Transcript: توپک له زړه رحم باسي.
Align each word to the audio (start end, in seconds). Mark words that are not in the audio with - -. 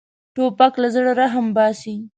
توپک 0.35 0.73
له 0.81 0.87
زړه 0.95 1.11
رحم 1.21 1.45
باسي. 1.55 1.95